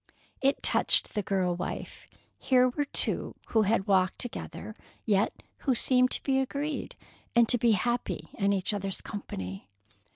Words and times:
It 0.41 0.63
touched 0.63 1.13
the 1.13 1.21
girl 1.21 1.55
wife. 1.55 2.07
Here 2.39 2.67
were 2.67 2.85
two 2.85 3.35
who 3.49 3.61
had 3.61 3.85
walked 3.85 4.17
together, 4.17 4.73
yet 5.05 5.43
who 5.57 5.75
seemed 5.75 6.09
to 6.13 6.23
be 6.23 6.39
agreed, 6.39 6.95
and 7.35 7.47
to 7.49 7.59
be 7.59 7.73
happy 7.73 8.29
in 8.35 8.51
each 8.51 8.73
other's 8.73 9.01
company. 9.01 9.69